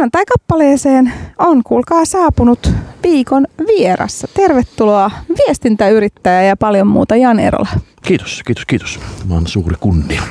[0.00, 2.70] maanantai-kappaleeseen on kuulkaa saapunut
[3.02, 4.28] viikon vierassa.
[4.34, 7.68] Tervetuloa viestintäyrittäjä ja paljon muuta Jan Erola.
[8.02, 9.00] Kiitos, kiitos, kiitos.
[9.18, 10.22] Tämä on suuri kunnia.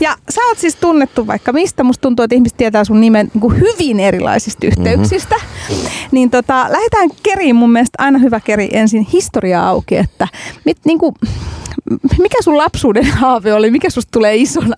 [0.00, 1.82] Ja sä oot siis tunnettu vaikka mistä.
[1.82, 5.34] Musta tuntuu, että ihmiset tietää sun nimen niin kuin hyvin erilaisista yhteyksistä.
[5.34, 5.90] Mm-hmm.
[6.12, 10.28] Niin tota, lähdetään keriin mun mielestä aina hyvä keri ensin historiaa auki, että
[10.64, 11.14] mit, niin kuin,
[12.18, 14.76] mikä sun lapsuuden haave oli, mikä susta tulee isona?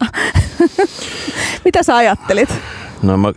[1.65, 2.49] Mitä sä ajattelit?
[3.07, 3.33] No mä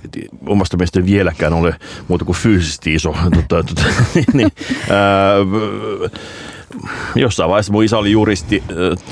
[0.45, 1.75] omasta mielestäni vieläkään ole
[2.07, 3.15] muuta kuin fyysisesti iso.
[3.35, 3.81] Tota, tota,
[4.33, 4.51] niin,
[4.89, 5.35] ää,
[7.15, 8.63] jossain vaiheessa mun isä oli juristi,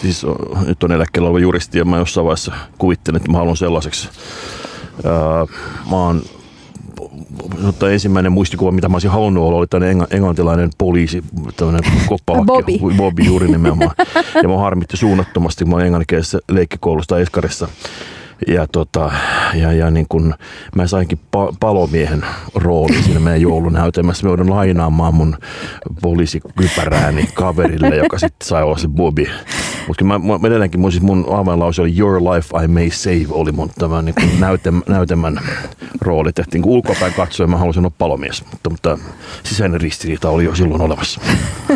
[0.02, 0.26] siis
[0.66, 4.10] nyt on eläkkeellä oleva juristi ja mä jossain vaiheessa kuvittelin, että mä haluan sellaiseksi.
[5.04, 5.46] Ää,
[5.90, 6.22] mä oon
[7.62, 11.24] mutta ensimmäinen muistikuva, mitä mä olisin halunnut olla, oli tämmöinen englantilainen poliisi,
[11.58, 12.80] tämmöinen koppalakki.
[12.80, 12.98] Bobby.
[12.98, 13.96] Bobby juuri nimenomaan.
[14.44, 17.68] ja mä harmitti suunnattomasti, mä olin englanninkielisessä leikkikoulusta Eskarissa
[18.48, 19.12] ja, tota,
[19.54, 20.34] ja, ja niin kun
[20.76, 24.26] mä sainkin pa- palomiehen rooli siinä meidän joulunäytelmässä.
[24.26, 25.38] Mä joudun lainaamaan mun
[26.02, 29.26] poliisikypärääni kaverille, joka sitten sai olla se Bobby.
[29.88, 33.52] Mutta mä, mä, edelleenkin mun, siis mun avainlause oli Your life I may save, oli
[33.52, 35.40] mun tämä niin kuin näytem, näytelmän
[36.02, 36.34] rooli.
[36.34, 38.98] Tehtiin niin ulkopäin katsoen, mä halusin olla palomies, mutta, mutta
[39.44, 41.22] sisäinen ristiriita oli jo silloin olemassa.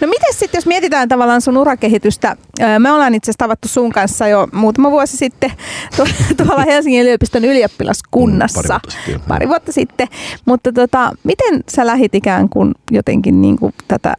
[0.00, 2.36] No miten sitten, jos mietitään tavallaan sun urakehitystä,
[2.78, 5.52] me ollaan itse asiassa tavattu sun kanssa jo muutama vuosi sitten
[6.36, 8.60] tuolla Helsingin yliopiston ylioppilaskunnassa.
[8.62, 10.08] Mm, pari, vuotta sitten, pari vuotta sitten.
[10.44, 14.14] Mutta tota, miten sä lähit ikään kuin jotenkin niin kuin tätä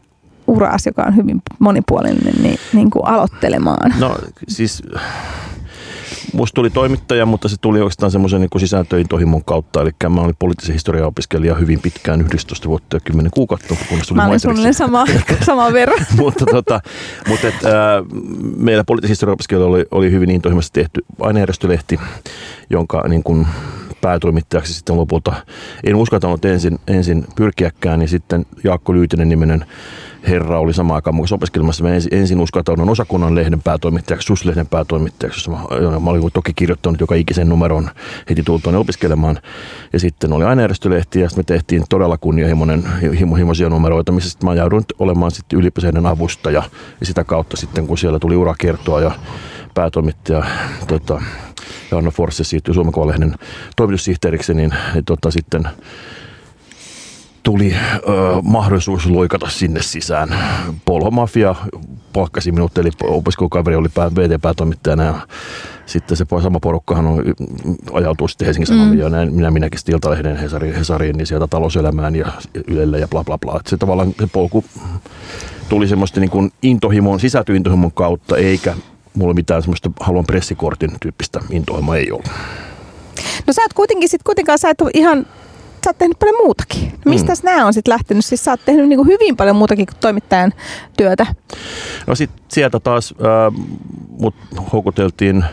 [0.48, 3.94] uraas, joka on hyvin monipuolinen, niin, niin kuin aloittelemaan?
[4.00, 4.18] No
[4.48, 4.84] siis
[6.34, 9.82] musta tuli toimittaja, mutta se tuli oikeastaan semmoisen niin sisältöintohimon kautta.
[9.82, 14.16] Eli mä olin poliittisen historian opiskelija hyvin pitkään, 11 vuotta ja 10 kuukautta, kunnes tuli
[14.16, 15.06] Mä olin suunnilleen sama,
[15.46, 16.06] sama verran.
[16.18, 16.80] mutta tota,
[17.28, 17.72] mutta et, äh,
[18.58, 22.00] meillä poliittisen historian opiskelijoilla oli, oli hyvin intohimoisesti tehty ainejärjestölehti,
[22.70, 23.48] jonka niin kuin,
[24.02, 25.36] päätoimittajaksi sitten lopulta
[25.84, 29.66] en uskaltanut ensin, ensin pyrkiäkään, niin sitten Jaakko Lyytinen nimenen
[30.28, 31.84] herra oli aikaan mukaan opiskelemassa.
[31.84, 35.58] Mä ensin, ensin uskaltaudun osakunnan lehden päätoimittajaksi, SUS-lehden päätoimittajaksi, mä,
[36.04, 37.90] mä olin toki kirjoittanut joka ikisen numeron
[38.30, 39.40] heti tultuaan opiskelemaan.
[39.94, 42.84] Ja sitten oli ainejärjestölehti ja sitten me tehtiin todella kunnianhimoinen,
[43.38, 46.64] himoisia numeroita, missä sitten mä jouduin olemaan sitten ylipäseinen avustaja.
[47.00, 49.12] Ja sitä kautta sitten, kun siellä tuli urakiertoa ja
[49.74, 50.44] päätoimittaja
[50.88, 51.22] tota,
[51.92, 53.36] Janno Forsse siirtyi Suomen lehden
[53.76, 55.64] toimitussihteeriksi, niin, niin tota, sitten
[57.48, 58.02] tuli ö,
[58.44, 60.30] mahdollisuus loikata sinne sisään.
[60.86, 61.56] Polho Mafia
[62.14, 65.16] palkkasi minut, eli opiskelukaveri oli pää, VT-päätoimittajana ja
[65.86, 67.24] sitten se sama porukkahan on,
[67.94, 69.00] ajautuu sitten Helsingin Sanomiin mm.
[69.00, 72.32] ja näin, minä minäkin sitten Iltalehden Hesariin, Hesariin, niin sieltä talouselämään ja
[72.68, 73.60] Ylelle ja bla bla bla.
[73.60, 74.66] Et se tavallaan se polku
[75.70, 78.76] tuli semmoista niin kuin intohimon, sisältöintohimon kautta, eikä
[79.14, 82.30] mulla mitään semmoista haluan pressikortin tyyppistä intohimoa ei ollut.
[83.48, 85.26] No sä et kuitenkin sit kuitenkaan sä et ihan
[85.88, 86.92] sä oot tehnyt paljon muutakin.
[87.06, 87.40] No mistä mm.
[87.44, 88.26] nämä on sitten lähtenyt?
[88.26, 90.54] Siis sä oot tehnyt niinku hyvin paljon muutakin kuin toimittajan
[90.98, 91.26] työtä.
[92.08, 93.66] No sit sieltä taas äh,
[94.10, 94.36] mut
[94.74, 95.46] houkuteltiin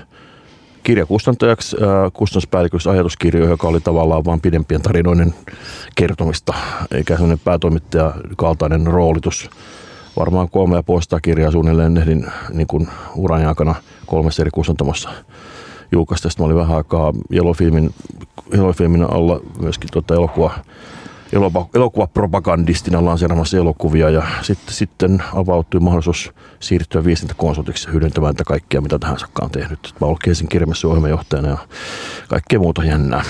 [0.82, 5.34] kirjakustantajaksi, äh, kustannuspäälliköksi ajatuskirjo, joka oli tavallaan vain pidempien tarinoiden
[5.94, 6.54] kertomista,
[6.90, 9.50] eikä sellainen päätoimittaja kaltainen roolitus.
[10.16, 13.74] Varmaan kolme ja puolesta kirjaa suunnilleen ehdin niin kuin uran aikana
[14.06, 15.10] kolmessa eri kustantamossa
[15.94, 16.30] julkaista.
[16.30, 17.94] Sitten mä olin vähän aikaa Jelofilmin,
[18.52, 20.50] Jelofilmin alla myöskin tuota elokuva,
[21.32, 28.98] elokuva, elokuvapropagandistina lanseeramassa elokuvia ja sitten, sitten avautui mahdollisuus siirtyä viestintäkonsultiksi hyödyntämään tätä kaikkea, mitä
[28.98, 29.94] tähän saakka on tehnyt.
[30.00, 31.58] Mä olen Helsingin kirjamessa ohjelmanjohtajana ja
[32.28, 33.24] kaikkea muuta jännää.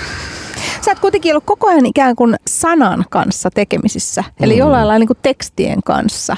[0.81, 4.59] Sä oot kuitenkin ollut koko ajan ikään kuin sanan kanssa tekemisissä, eli mm.
[4.59, 6.37] jollain lailla niin kuin tekstien kanssa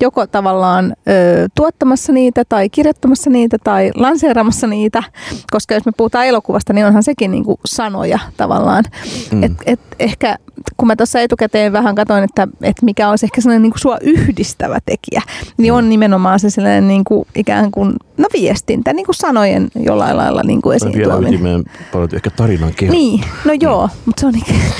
[0.00, 5.02] joko tavallaan ö, tuottamassa niitä tai kirjoittamassa niitä tai lanseeramassa niitä,
[5.50, 8.84] koska jos me puhutaan elokuvasta, niin onhan sekin niin kuin sanoja tavallaan.
[9.32, 9.42] Mm.
[9.42, 10.36] Et, et ehkä
[10.76, 13.98] kun mä tuossa etukäteen vähän katsoin, että, että mikä olisi ehkä sellainen niin kuin sua
[14.00, 15.22] yhdistävä tekijä,
[15.56, 15.88] niin on mm.
[15.88, 20.62] nimenomaan se sellainen niin kuin ikään kuin no viestintä, niin kuin sanojen jollain lailla niin
[20.62, 22.98] kuin esiin Vielä ytimeen paljon ehkä tarinan kerran.
[22.98, 23.92] Niin, no joo, mm.
[24.06, 24.32] mutta se on,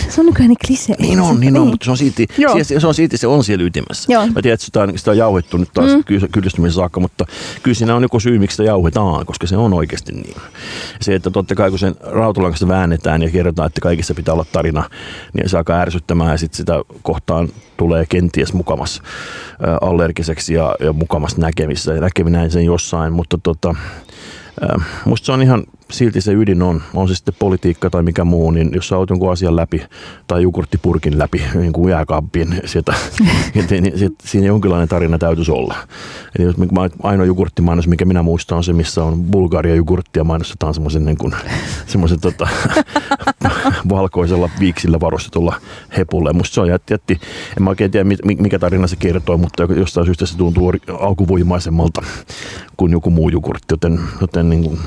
[0.08, 0.96] se on nykyään niin klisee.
[0.98, 1.70] Niin on, niin on, niin.
[1.70, 2.26] mutta se on silti,
[2.62, 4.12] se, se on silti, se on siellä ytimessä.
[4.12, 4.26] Joo.
[4.26, 6.04] Mä tiedän, että sitä on, sitä on jauhettu nyt taas mm.
[6.32, 7.24] kyllästymisen saakka, mutta
[7.62, 10.36] kyllä siinä on joku syy, miksi sitä jauhetaan, koska se on oikeasti niin.
[11.00, 14.90] Se, että totta kai kun sen rautalangasta väännetään ja kerrotaan, että kaikissa pitää olla tarina,
[15.32, 19.02] niin se alkaa ärsyttämään ja sitten sitä kohtaan tulee kenties mukamas
[19.80, 21.94] allergiseksi ja, ja mukamas näkemissä.
[21.94, 23.74] Ja näkeminen sen jossain, mutta tota,
[25.04, 28.50] musta se on ihan silti se ydin on, on se sitten politiikka tai mikä muu,
[28.50, 29.82] niin jos sä oot jonkun asian läpi
[30.26, 32.94] tai jogurttipurkin läpi, niin kuin jääkaappien sieltä,
[33.80, 35.76] niin siinä jonkinlainen tarina täytyisi olla.
[36.38, 36.56] Eli jos
[37.02, 41.16] ainoa jogurttimainos, mikä minä muistan, on se, missä on Bulgaria jogurttia mainostetaan semmoisen niin
[42.20, 42.48] tota,
[43.88, 45.54] valkoisella viiksillä varustetulla
[45.96, 46.32] hepulle.
[46.32, 47.20] Musta se on jätti, jätti,
[47.56, 48.08] en mä oikein tiedä
[48.38, 52.02] mikä tarina se kertoo, mutta jostain syystä se tuntuu alkuvoimaisemmalta
[52.76, 54.78] kuin joku muu jogurtti, joten, joten niin kuin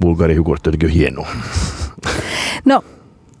[0.00, 1.28] Bulgarin jogurtti on jotenkin hienoa.
[2.64, 2.82] No,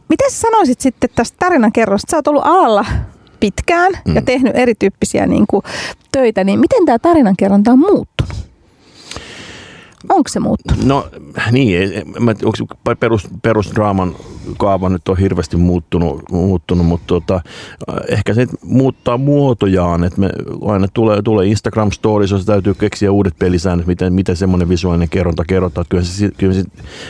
[0.08, 2.10] miten sanoisit sitten tästä tarinankerrosta?
[2.10, 2.86] Sä oot ollut alalla
[3.40, 4.14] pitkään mm.
[4.14, 5.62] ja tehnyt erityyppisiä niin kuin,
[6.12, 8.37] töitä, niin miten tämä tarinankerronta on muuttunut?
[10.08, 10.84] Onko se muuttunut?
[10.84, 11.08] No
[11.52, 11.90] niin,
[12.20, 14.14] mä, onko perus, perusdraaman
[14.58, 17.40] kaava nyt on hirveästi muuttunut, muuttunut mutta tota,
[18.08, 20.30] ehkä se muuttaa muotojaan, että me
[20.66, 25.44] aina tulee, tulee Instagram Stories, jossa täytyy keksiä uudet pelisäännöt, miten, miten semmoinen visuaalinen kerronta
[25.44, 25.86] kerrotaan.
[25.88, 26.64] Kyllä se, kyllä, se,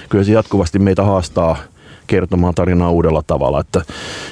[0.08, 1.56] kyllä se jatkuvasti meitä haastaa–
[2.08, 3.60] kertomaan tarinaa uudella tavalla.
[3.60, 3.82] Että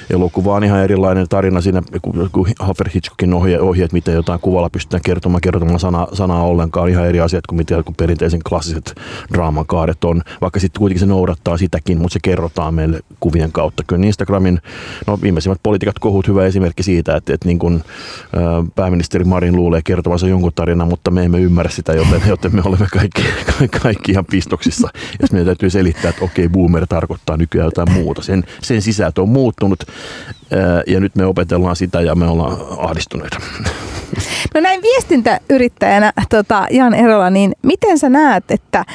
[0.09, 5.01] elokuva on ihan erilainen tarina siinä, kun Alfred Hitchcockin ohje, ohjeet, miten jotain kuvalla pystytään
[5.05, 8.95] kertomaan, kertomaan sana, sanaa ollenkaan, ihan eri asiat kuin mitä kuin perinteisen klassiset
[9.33, 13.83] draaman kaaret on, vaikka sitten kuitenkin se noudattaa sitäkin, mutta se kerrotaan meille kuvien kautta.
[13.87, 14.59] Kyllä Instagramin,
[15.07, 17.83] no viimeisimmät politiikat kohut hyvä esimerkki siitä, että, että niin kuin,
[18.75, 22.87] pääministeri Marin luulee kertovansa jonkun tarinan, mutta me emme ymmärrä sitä, joten, joten me olemme
[22.93, 23.21] kaikki,
[23.81, 24.89] kaikki ihan pistoksissa.
[25.21, 28.21] Jos meidän täytyy selittää, että okei, boomer tarkoittaa nykyään jotain muuta.
[28.21, 29.83] Sen, sen sisältö on muuttunut
[30.87, 33.37] ja nyt me opetellaan sitä ja me ollaan ahdistuneita.
[34.53, 38.85] No näin viestintäyrittäjänä tota, Jan Erola, niin miten sä näet, että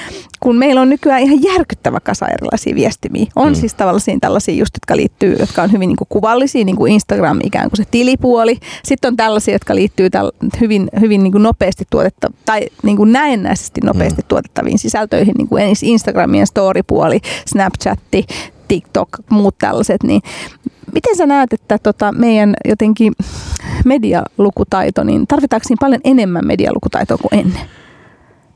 [0.40, 3.54] kun meillä on nykyään ihan järkyttävä kasa erilaisia viestimiä, on mm.
[3.54, 7.38] siis tavallisia tällaisia just, jotka liittyy, jotka on hyvin niin kuin kuvallisia, niin kuin Instagram
[7.44, 8.58] ikään kuin se tilipuoli.
[8.84, 13.12] Sitten on tällaisia, jotka liittyy täl- hyvin, hyvin niin kuin nopeasti tuotetta tai niin kuin
[13.12, 14.28] näennäisesti nopeasti mm.
[14.28, 18.26] tuotettaviin sisältöihin, niin kuin Instagramien storypuoli, Snapchatti,
[18.69, 20.23] TikTok, muut tällaiset, niin
[20.93, 23.12] miten sä näet, että tota meidän jotenkin
[23.85, 27.62] medialukutaito, niin tarvitaanko niin paljon enemmän medialukutaitoa kuin ennen?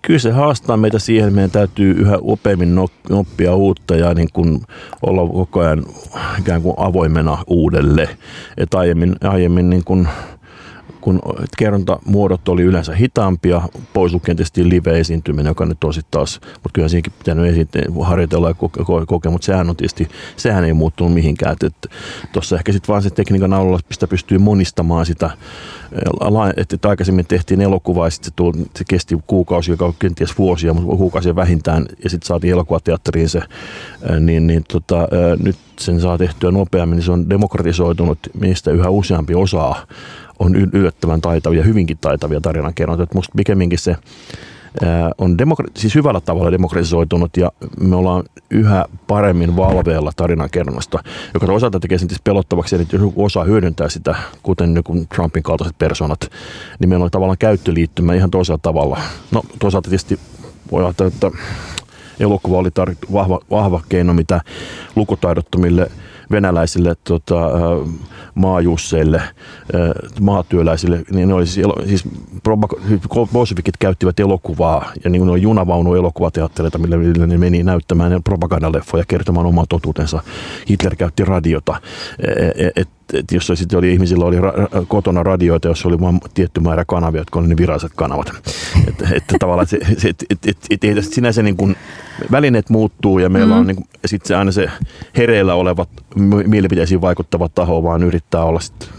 [0.03, 2.79] Kyllä se haastaa meitä siihen, meidän täytyy yhä upeammin
[3.11, 4.63] oppia uutta ja niin kuin
[5.03, 5.87] olla koko ajan
[6.39, 8.09] ikään kuin avoimena uudelle.
[8.57, 10.09] Et aiemmin, aiemmin niin kuin
[11.07, 11.21] kun
[11.59, 13.63] kerrontamuodot oli yleensä hitaampia,
[13.93, 18.49] pois lukien tietysti live-esiintyminen, joka nyt on sitten taas, mutta kyllä siinäkin pitänyt esiintyä, harjoitella
[18.49, 18.55] ja
[19.07, 21.57] kokea, mutta sehän on tietysti, sehän ei muuttunut mihinkään.
[22.33, 25.31] Tuossa ehkä sitten vaan se tekniikan alulla, mistä pystyy monistamaan sitä,
[26.57, 30.97] että, aikaisemmin tehtiin elokuvaa ja sitten se, tuli, se kesti kuukausi, joka kenties vuosia, mutta
[30.97, 33.41] kuukausia vähintään, ja sitten saatiin elokuvateatteriin se,
[34.21, 35.09] niin, niin tota,
[35.43, 39.87] nyt sen saa tehtyä nopeammin, niin se on demokratisoitunut, mistä yhä useampi osaa
[40.39, 43.09] on yllättävän taitavia, hyvinkin taitavia tarinankerrontoja.
[43.15, 43.97] Musta pikemminkin se
[45.19, 50.99] on demokra- siis hyvällä tavalla demokratisoitunut ja me ollaan yhä paremmin valveella tarinankerronnasta,
[51.35, 55.79] joka toisaalta tekee sen pelottavaksi, että jos joku osaa hyödyntää sitä, kuten niin Trumpin kaltaiset
[55.79, 56.31] personat,
[56.79, 58.99] niin meillä on tavallaan käyttöliittymä ihan toisella tavalla.
[59.31, 60.19] No toisaalta tietysti
[60.73, 61.31] voi ajatella, että
[62.21, 64.41] elokuva oli tar- vahva, vahva keino, mitä
[64.97, 65.91] lukutaidottomille
[66.31, 67.51] venäläisille tota,
[68.35, 69.23] maajusseille,
[70.21, 72.05] maatyöläisille, niin ne oli siis, siis
[73.33, 79.47] bolshevikit käyttivät elokuvaa ja niin kuin junavaunu elokuvateattereita, millä, millä ne meni näyttämään propagandaleffoja kertomaan
[79.47, 80.23] omaa totuutensa.
[80.71, 81.81] Hitler käytti radiota.
[82.19, 86.21] E, e, et, et jos sitten oli, ihmisillä oli ra- kotona radioita, jos oli vain
[86.35, 88.33] tietty määrä kanavia, jotka oli ne viralliset kanavat.
[88.89, 91.77] Että et, tavallaan se, et, et, et, et, et, sinänsä niin kuin
[92.31, 93.61] välineet muuttuu ja meillä mm.
[93.61, 94.71] on niin kuin, sit se aina se
[95.17, 95.89] hereillä olevat
[96.47, 98.91] mielipiteisiin vaikuttavat taho vaan yrittää olla sit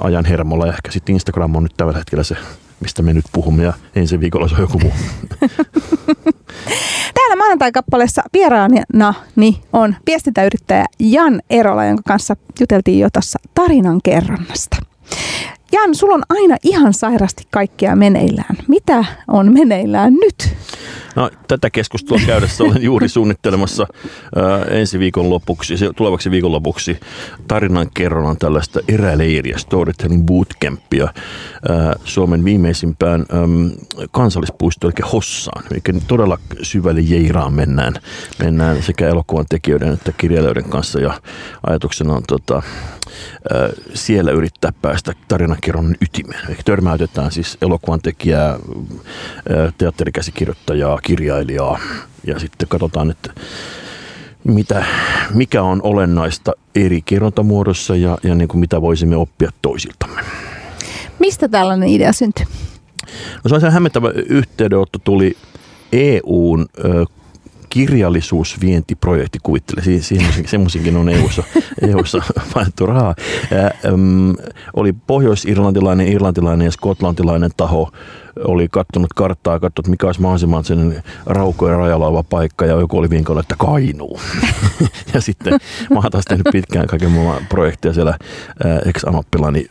[0.00, 2.36] ajan hermolla ja ehkä sitten Instagram on nyt tällä hetkellä se,
[2.80, 4.92] mistä me nyt puhumme ja ensi viikolla se on joku muu.
[7.14, 14.76] Täällä maanantai-kappaleessa vieraana niin on viestintäyrittäjä Jan Erola, jonka kanssa juteltiin jo tuossa tarinan kerronnasta.
[15.72, 18.56] Jan, sulla on aina ihan sairasti kaikkea meneillään.
[18.68, 20.56] Mitä on meneillään nyt?
[21.16, 23.86] No, tätä keskustelua käydessä olen juuri suunnittelemassa
[24.36, 27.00] ää, ensi viikon lopuksi, tulevaksi viikon lopuksi
[27.48, 33.70] tarinan kerronnan tällaista eräleiriä, Storytelling Bootcampia ää, Suomen viimeisimpään äm,
[34.10, 35.64] kansallispuistoon, eli Hossaan.
[35.70, 37.94] Eli todella syvälle jeiraan mennään,
[38.38, 41.20] mennään sekä elokuvan tekijöiden että kirjailijoiden kanssa ja
[41.66, 42.62] ajatuksena on tota,
[43.94, 46.40] siellä yrittää päästä tarinankerronnan ytimeen.
[46.48, 48.58] Eli törmäytetään siis elokuvan tekijää,
[49.78, 51.78] teatterikäsikirjoittajaa, kirjailijaa
[52.26, 53.32] ja sitten katsotaan, että
[54.44, 54.84] mitä,
[55.34, 60.20] mikä on olennaista eri kerrontamuodossa ja, ja niin kuin mitä voisimme oppia toisiltamme.
[61.18, 62.46] Mistä tällainen idea syntyi?
[63.44, 65.36] No se on se hämmentävä yhteydenotto tuli
[65.92, 66.66] EUn
[67.70, 69.82] kirjallisuusvientiprojekti, kuvittele.
[70.46, 71.42] Semmoisinkin on EU-ssa,
[71.82, 72.22] EU-ssa
[72.54, 73.14] mainittu rahaa.
[73.50, 74.34] Ja, äm,
[74.72, 77.92] oli pohjois-irlantilainen, irlantilainen ja skotlantilainen taho,
[78.44, 83.10] oli kattonut karttaa, katsonut mikä olisi mahdollisimman sen raukojen rajalla oleva paikka ja joku oli
[83.10, 84.20] vinkannut, että Kainuu.
[85.14, 85.52] ja sitten
[85.90, 88.18] mä oon taas tehnyt pitkään kaiken muun projekteja siellä
[88.86, 89.66] ex-anoppilani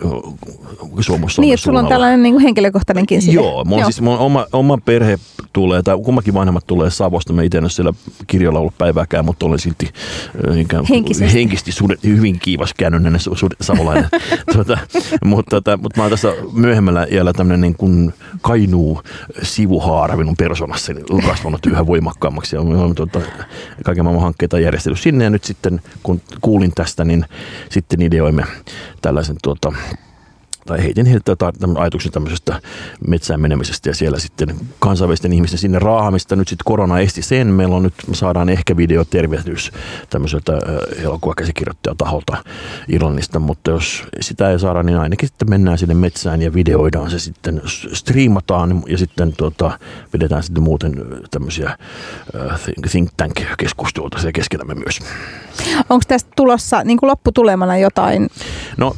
[1.00, 1.42] Suomessa.
[1.42, 3.44] Niin, että sulla on tällainen niin kuin henkilökohtainenkin siihen.
[3.44, 3.92] Joo, mun, Joo.
[3.92, 5.20] Siis, mun oma, oma perhe
[5.54, 7.34] tulee, tai kummakin vanhemmat tulee Savosta.
[7.34, 7.94] Mä itse en ole siellä
[8.28, 9.90] kirjalla ollut päivääkään, mutta olen silti
[10.56, 11.72] ikään henkisesti, henkisesti
[12.04, 12.74] hyvin kiivas
[13.36, 14.10] su, savolainen.
[14.54, 14.78] tuota,
[15.26, 18.14] mutta, tota, mutta mä oon tässä myöhemmällä iällä tämmöinen niin kuin
[18.60, 19.02] Kainuu
[19.44, 22.56] sivuhaara minun persoonassa on kasvanut yhä voimakkaammaksi.
[22.56, 23.22] Ja olen tuota,
[23.84, 27.26] kaiken maailman hankkeita järjestellyt sinne ja nyt sitten kun kuulin tästä, niin
[27.70, 28.44] sitten ideoimme
[29.02, 29.74] tällaisen tuota,
[30.70, 31.36] tai heitin heiltä
[31.78, 32.62] ajatuksen tämmöisestä
[33.08, 36.36] metsään menemisestä ja siellä sitten kansainvälisten ihmisten sinne raahamista.
[36.36, 37.48] Nyt sitten korona esti sen.
[37.48, 39.72] Meillä on nyt, me saadaan ehkä videotervehdys
[40.10, 40.54] tämmöiseltä
[41.04, 42.38] elokuvakäsikirjoittajataholta
[42.88, 47.20] Irlannista, mutta jos sitä ei saada, niin ainakin sitten mennään sinne metsään ja videoidaan se
[47.20, 47.62] sitten,
[47.94, 49.80] striimataan ja sitten tuota,
[50.12, 51.78] pidetään sitten muuten tämmöisiä
[52.92, 55.00] think tank-keskusteluita siellä keskenämme myös.
[55.90, 58.30] Onko tästä tulossa niin kuin lopputulemana jotain?
[58.80, 58.96] No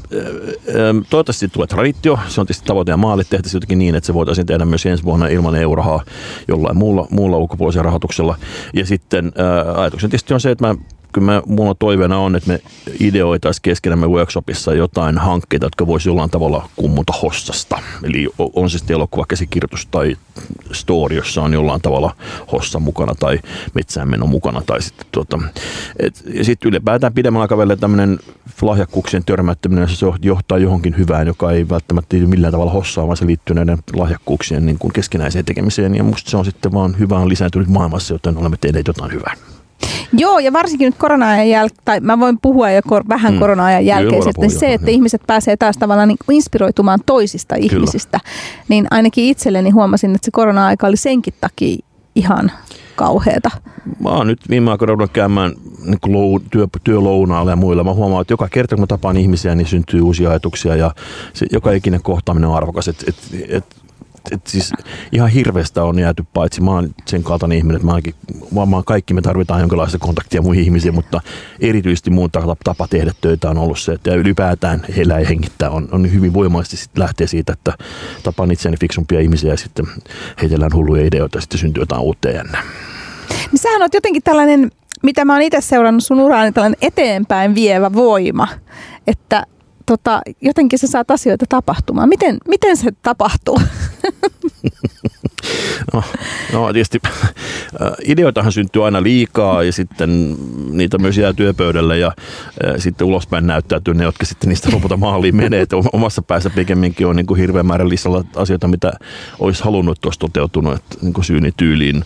[1.09, 2.19] toivottavasti tulee traditio.
[2.27, 3.23] Se on tietysti tavoite ja maali.
[3.23, 6.03] Tehtäisiin jotenkin niin, että se voitaisiin tehdä myös ensi vuonna ilman eurorahaa
[6.47, 8.38] jollain muulla, muulla ulkopuolisella rahoituksella.
[8.73, 9.31] Ja sitten
[9.75, 10.75] ajatuksen tietysti on se, että mä
[11.13, 12.59] kyllä mä, mulla toiveena on, että me
[13.00, 17.79] ideoitaisiin keskenämme workshopissa jotain hankkeita, jotka voisi jollain tavalla kummuta hossasta.
[18.03, 20.15] Eli on se sitten elokuva, käsikirjoitus tai
[20.71, 22.15] story, jossa on jollain tavalla
[22.51, 23.39] hossa mukana tai
[23.73, 24.61] metsäänmeno mukana.
[24.65, 25.39] Tai sitten tuota,
[26.00, 28.19] et, ja sitten ylipäätään pidemmällä aikavälillä tämmöinen
[28.61, 29.23] lahjakkuuksien
[29.75, 33.56] törmäyttäminen, se johtaa johonkin hyvään, joka ei välttämättä liity millään tavalla hossaan, vaan se liittyy
[33.56, 35.96] näiden lahjakkuuksien niin kuin keskinäiseen tekemiseen.
[35.96, 39.34] Ja musta se on sitten vaan hyvä on lisääntynyt maailmassa, joten olemme tehneet jotain hyvää.
[40.13, 43.40] Joo, ja varsinkin nyt korona-ajan jälkeen, tai mä voin puhua jo kor- vähän mm.
[43.40, 47.68] korona-ajan jälkeen, että se, että ihmiset pääsee taas tavallaan niin inspiroitumaan toisista Kyllä.
[47.68, 48.20] ihmisistä,
[48.68, 51.78] niin ainakin itselleni huomasin, että se korona-aika oli senkin takia
[52.16, 52.51] ihan
[52.95, 53.50] kauheata.
[54.00, 55.53] Mä oon nyt viime aikoina ruvennut käymään
[55.86, 57.83] niin lou, työ, työlounaalla ja muilla.
[57.83, 60.91] Mä huomaan, että joka kerta kun mä tapaan ihmisiä, niin syntyy uusia ajatuksia ja
[61.33, 62.88] se, joka ikinen kohtaaminen on arvokas.
[62.88, 63.15] Et, et,
[63.50, 63.65] et,
[64.32, 64.74] et siis
[65.12, 66.62] ihan hirveästä on jääty paitsi.
[66.62, 68.16] Mä oon sen kaltainen ihminen, että mä ainakin,
[68.56, 71.22] varmaan kaikki me tarvitaan jonkinlaista kontaktia muihin ihmisiin, mutta
[71.60, 72.30] erityisesti muun
[72.63, 76.78] tapa tehdä töitä on ollut se, että ylipäätään elää ja hengittää on, on hyvin voimallisesti
[76.78, 77.74] sit lähtee siitä, että
[78.24, 79.86] tapaan itseäni fiksumpia ihmisiä ja sitten
[80.42, 82.63] heitellään hulluja ideoita ja sitten syntyy jotain uutta jännää.
[83.51, 84.72] Niin sähän on jotenkin tällainen,
[85.04, 88.48] mitä mä oon itse seurannut sun uraani, tällainen eteenpäin vievä voima,
[89.08, 89.46] että
[89.91, 92.10] tota, jotenkin sä saat asioita tapahtumaan.
[92.10, 93.62] Miten, miten se tapahtuu?
[95.93, 96.03] No,
[96.53, 97.00] no tietysti
[98.05, 100.36] ideoitahan syntyy aina liikaa ja sitten
[100.71, 102.12] niitä myös jää työpöydälle ja
[102.77, 105.62] sitten ulospäin näyttäytyy ne, jotka sitten niistä lopulta maaliin menee.
[105.62, 108.91] Että omassa päässä pikemminkin on niin kuin hirveän määrä listalla asioita, mitä
[109.39, 110.75] olisi halunnut, että olisi toteutunut.
[110.75, 112.05] Että niin kuin syyni tyyliin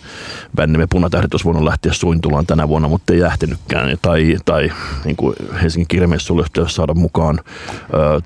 [0.56, 3.98] Vännimme punatähdet olisi voinut lähteä suintulaan tänä vuonna, mutta ei lähtenytkään.
[4.02, 4.72] Tai, tai
[5.04, 7.40] niin kuin Helsingin kirjamessuille saada mukaan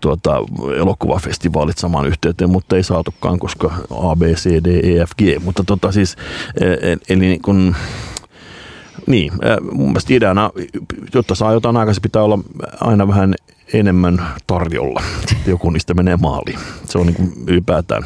[0.01, 0.37] tuota,
[0.77, 5.45] elokuvafestivaalit samaan yhteyteen, mutta ei saatukaan, koska A, B, C, D, E, F, G.
[5.51, 6.17] Mutta tota siis,
[6.61, 7.77] e, e, eli niin kun,
[9.07, 9.33] niin,
[9.73, 10.51] mun mielestä ideana,
[11.15, 12.39] jotta saa jotain aikaa, se pitää olla
[12.81, 13.35] aina vähän
[13.73, 15.03] enemmän tarjolla.
[15.21, 16.59] Sitten joku niistä menee maaliin.
[16.85, 18.03] Se on niin kuin ylipäätään.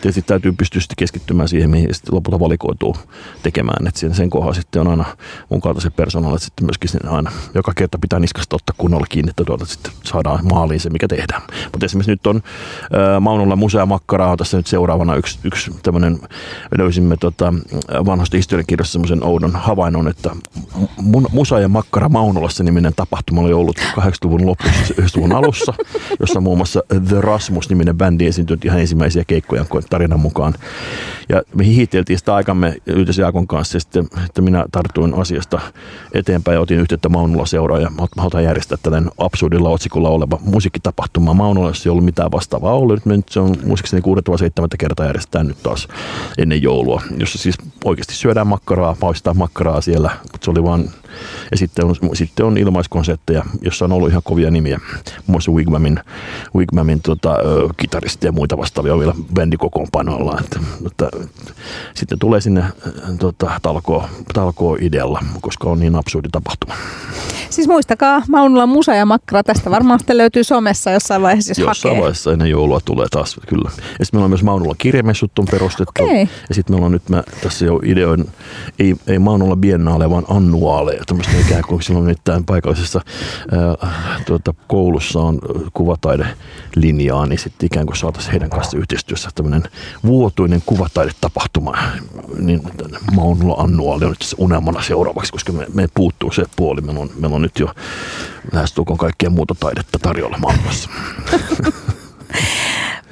[0.00, 2.96] Tietysti täytyy pystyä sitten keskittymään siihen, mihin sitten lopulta valikoituu
[3.42, 3.86] tekemään.
[3.86, 5.04] Että sen, sen kohdalla sitten on aina
[5.48, 9.44] mun kaltaisen persoonalla, että sitten myöskin aina joka kerta pitää niskasta ottaa kunnolla kiinni, että
[9.44, 11.42] tuolta sitten saadaan maaliin se, mikä tehdään.
[11.72, 16.18] Mutta esimerkiksi nyt on äh, Maunulla Musea Makkaraa on tässä nyt seuraavana yksi, yksi tämmöinen,
[16.78, 17.54] löysimme tota,
[18.06, 20.30] vanhasta historiankirjasta semmoisen oudon havainnon, että
[20.96, 25.74] mun, Musa ja Makkara Maunulassa niminen tapahtuma oli ollut 80-luvun lopussa 90-luvun alussa,
[26.20, 30.54] jossa muun muassa The Rasmus-niminen bändi esiintyi ihan ensimmäisiä keikkoja tarinan mukaan.
[31.28, 35.60] Ja me hihiteltiin sitä aikamme yhdessä Jaakon kanssa, ja sitten, että minä tartuin asiasta
[36.14, 41.34] eteenpäin ja otin yhteyttä Maunulla seuraa, ja halutaan järjestää tällainen absurdilla otsikolla oleva musiikkitapahtuma.
[41.34, 45.46] Maunulla ei ollut mitään vastaavaa ollut, nyt se on muistaakseni kuudetta vai seitsemättä kertaa järjestetään
[45.46, 45.88] nyt taas
[46.38, 50.90] ennen joulua, jossa siis oikeasti syödään makkaraa, paistaa makkaraa siellä, mutta se oli vaan
[51.50, 54.80] Ja sitten on, sitten on ilmaiskonsertteja, jossa on ollut ihan kovia nimiä.
[55.04, 56.00] Muun muassa Wigmamin,
[56.56, 57.36] Wigmamin tota,
[57.76, 60.40] kitaristi ja muita vastaavia on vielä bändikokoonpanoilla.
[60.40, 61.10] Että, että,
[61.94, 62.64] sitten tulee sinne
[63.18, 64.04] tota, talkoo,
[64.34, 66.74] talkoo idealla, koska on niin absurdi tapahtuma.
[67.50, 69.42] Siis muistakaa Maunulla Musa ja Makkara.
[69.42, 72.02] Tästä varmaan sitten löytyy somessa jossain vaiheessa, jos Jossain hakee.
[72.02, 73.70] vaiheessa ennen joulua tulee taas, kyllä.
[73.74, 76.04] Ja sitten meillä on myös Maunulla kirjamessut on perustettu.
[76.04, 76.28] Okei.
[76.48, 78.30] Ja sitten meillä on nyt, mä tässä jo ideoin,
[78.78, 81.00] ei, ei Maunulla biennaale, vaan annuaale.
[81.06, 83.00] Tämmöistä ikään kuin silloin nyt tämän paikallisessa
[84.26, 85.38] tuota, koulussa on
[85.72, 89.62] kuvataidelinjaa, niin sitten ikään kuin saataisiin heidän kanssa yhteistyössä tämmöinen
[90.06, 91.78] vuotuinen kuvataidetapahtuma.
[92.38, 92.62] Niin
[93.14, 96.80] Maunulla annuaali on nyt se unelmana seuraavaksi, koska me, me puuttuu se puoli.
[96.80, 97.68] Meillä on, meillä on nyt jo
[98.52, 100.90] lähestulkoon kaikkea muuta taidetta tarjolla maailmassa.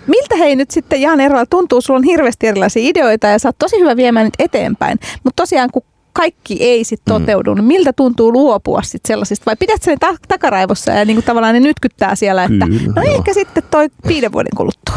[0.06, 1.80] Miltä hei nyt sitten Jaan Erola tuntuu?
[1.80, 4.98] Sulla on hirveästi erilaisia ideoita ja sä oot tosi hyvä viemään niitä eteenpäin.
[5.24, 5.82] Mutta tosiaan kun
[6.12, 9.46] kaikki ei sitten toteudu, niin miltä tuntuu luopua sitten sellaisista?
[9.46, 13.02] Vai pidät sä ne ta- takaraivossa ja niinku tavallaan ne nytkyttää siellä, että Kyllä, no
[13.02, 13.14] joo.
[13.14, 14.94] ehkä sitten toi viiden vuoden kuluttua.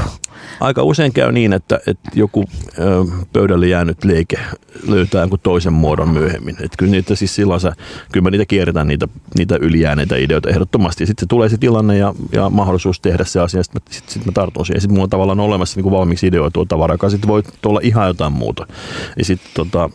[0.60, 2.46] Aika usein käy niin, että, että joku
[2.80, 4.40] ö, pöydälle jäänyt leike
[4.88, 6.56] löytää jonkun toisen muodon myöhemmin.
[6.56, 7.74] Että kyllä niitä siis silloin sä,
[8.12, 11.06] kyllä mä niitä kierretään niitä, niitä ylijääneitä ideoita ehdottomasti.
[11.06, 14.32] Sitten se tulee se tilanne ja, ja mahdollisuus tehdä se asia, sitten sit, sit mä
[14.32, 14.82] tartun siihen.
[14.82, 18.08] Sitten mulla on tavallaan olemassa niin kuin valmiiksi ideoitua tavaraa, joka sitten voi olla ihan
[18.08, 18.68] jotain muuta.
[19.18, 19.90] Ja sitten tota,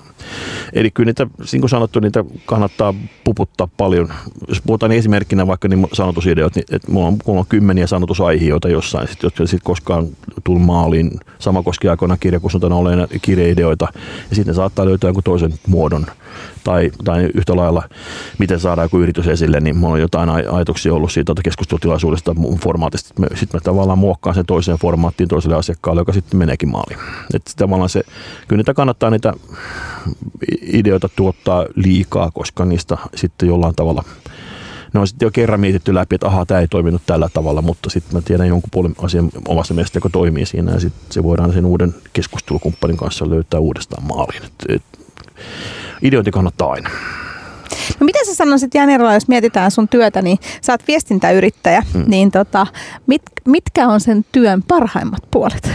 [0.72, 2.94] Eli kyllä niitä, niin kuin sanottu, niitä kannattaa
[3.24, 4.08] puputtaa paljon.
[4.48, 9.08] Jos puhutaan esimerkkinä vaikka niin sanotusideot, niin että mulla, on, mulla on kymmeniä sanotusaiheita jossain,
[9.08, 10.06] sit, jotka sitten koskaan
[10.44, 11.10] tullut maaliin.
[11.38, 13.88] Sama koskee aikoinaan kirjakusuntana olleena kirjeideoita.
[14.30, 16.06] Ja sitten saattaa löytää jonkun toisen muodon.
[16.64, 17.82] Tai, tai yhtä lailla,
[18.38, 22.34] miten saadaan joku yritys esille, niin mulla on jotain aj- ajatuksia ollut siitä että keskustelutilaisuudesta,
[22.62, 23.14] formaatista.
[23.34, 26.98] Sitten mä tavallaan muokkaan sen toiseen formaattiin toiselle asiakkaalle, joka sitten meneekin maaliin.
[27.34, 28.02] Että tavallaan se,
[28.48, 29.32] kyllä niitä kannattaa niitä
[30.62, 34.04] ideoita tuottaa liikaa, koska niistä sitten jollain tavalla
[34.94, 37.90] ne on sitten jo kerran mietitty läpi, että ahaa, tämä ei toiminut tällä tavalla, mutta
[37.90, 41.52] sitten mä tiedän jonkun puolen asian omasta mielestä, joka toimii siinä, ja sitten se voidaan
[41.52, 44.42] sen uuden keskustelukumppanin kanssa löytää uudestaan maaliin.
[44.44, 44.82] Et, et,
[46.02, 46.90] ideointi kannattaa aina.
[48.00, 52.04] No miten sä sanoisit Jaan Erola, jos mietitään sun työtä, niin sä oot viestintäyrittäjä, mm.
[52.06, 52.66] niin tota,
[53.06, 55.70] mit, mitkä on sen työn parhaimmat puolet?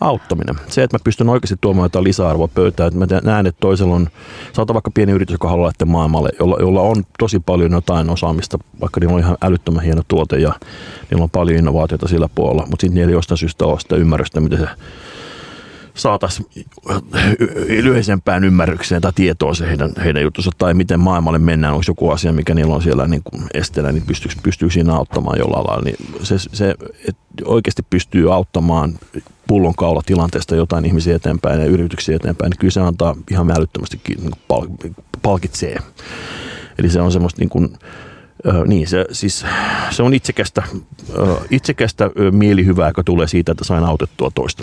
[0.00, 0.54] Auttaminen.
[0.68, 4.08] Se, että mä pystyn oikeasti tuomaan jotain lisäarvoa pöytään, että mä näen, että toisella on,
[4.52, 8.58] saattaa vaikka pieni yritys, joka haluaa lähteä maailmalle, jolla, jolla on tosi paljon jotain osaamista,
[8.80, 10.52] vaikka niillä on ihan älyttömän hieno tuote ja
[11.10, 14.40] niillä on paljon innovaatioita sillä puolella, mutta sitten niillä ei jostain syystä ole sitä ymmärrystä,
[14.40, 14.68] miten se
[15.96, 16.46] saataisiin
[17.68, 22.32] yleisempään ymmärrykseen tai tietoa se heidän, heidän juttunsa tai miten maailmalle mennään, onko joku asia,
[22.32, 25.84] mikä niillä on siellä niin kuin esteenä, niin pystyy, pystyy siinä auttamaan jollain lailla.
[25.84, 26.74] Niin se, se
[27.08, 28.98] että oikeasti pystyy auttamaan
[29.46, 34.32] pullonkaula tilanteesta jotain ihmisiä eteenpäin ja yrityksiä eteenpäin, niin kyllä se antaa ihan älyttömästi niin
[34.48, 35.76] pal- palkitsee.
[36.78, 37.78] Eli se on semmoista niin kuin,
[38.66, 39.44] niin, se, siis,
[39.90, 40.62] se on itsekästä,
[41.50, 44.62] itsekästä mielihyvää, joka tulee siitä, että sain autettua toista.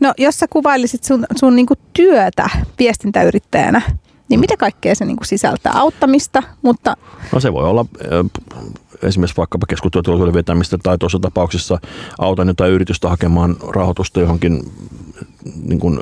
[0.00, 3.82] No jos sä kuvailisit sun, sun niinku työtä viestintäyrittäjänä,
[4.28, 5.72] niin mitä kaikkea se niinku sisältää?
[5.76, 6.96] Auttamista, mutta...
[7.32, 7.86] No se voi olla
[9.02, 11.78] esimerkiksi vaikkapa keskustelutilaisuuden vetämistä tai tuossa tapauksessa
[12.18, 14.72] autan jotain yritystä hakemaan rahoitusta johonkin
[15.62, 15.98] niin kuin,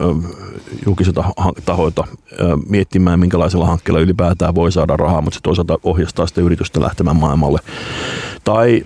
[0.87, 1.25] julkisilta
[1.65, 2.07] tahoilta
[2.69, 7.59] miettimään, minkälaisella hankkeella ylipäätään voi saada rahaa, mutta se toisaalta ohjastaa sitä yritystä lähtemään maailmalle.
[8.45, 8.85] Tai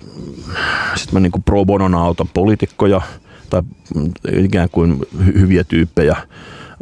[0.95, 3.01] sitten mä niin kuin pro bonona autan poliitikkoja
[3.61, 5.01] tai ikään kuin
[5.33, 6.15] hyviä tyyppejä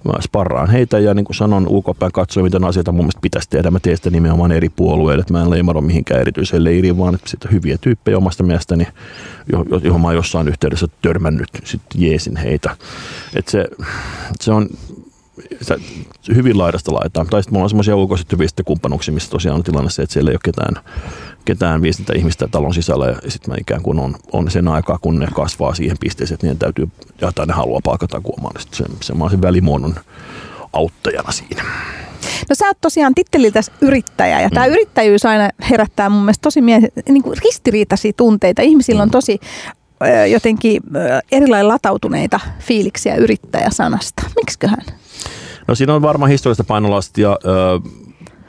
[0.06, 3.72] mä sparraan heitä ja niin kuin sanon ulkopäin katsoin, miten asioita mun mielestä pitäisi tehdä.
[3.72, 7.30] Mä teen sitä nimenomaan eri puolueille, että mä en leimaro mihinkään erityiseen leiriin, vaan että
[7.30, 8.88] sitten hyviä tyyppejä omasta mielestäni,
[9.84, 12.78] johon mä oon jossain yhteydessä törmännyt, sitten jeesin heitä.
[13.36, 13.68] Että se,
[14.42, 14.68] se on
[16.22, 17.28] se hyvin laidasta laitaan.
[17.28, 20.32] Tai sitten mulla on semmoisia ulkoiset hyviä kumppanuuksia, missä tosiaan on tilanne se, että siellä
[20.32, 20.84] ei ole ketään,
[21.46, 25.28] ketään viestintäihmistä talon sisällä ja sitten mä ikään kuin on, on sen aikaa, kun ne
[25.34, 26.90] kasvaa siihen pisteeseen, että niiden täytyy,
[27.22, 28.62] ja ne haluaa palkata kuomaan.
[28.62, 29.96] Sitten se, se, mä oon sen välimuodon
[30.74, 31.64] auttajana siinä.
[32.50, 34.72] No sä oot tosiaan titteliltäsi yrittäjä ja tämä mm.
[34.72, 38.62] yrittäjyys aina herättää mun mielestä tosi mie- niin kuin ristiriitaisia tunteita.
[38.62, 39.12] Ihmisillä on Mm.
[39.12, 39.40] tosi
[40.04, 40.82] ö, jotenkin
[41.32, 44.24] erilainen latautuneita fiiliksiä yrittäjäsanasta.
[44.36, 44.86] Miksiköhän?
[45.72, 47.38] No siinä on varmaan historiallista painolastia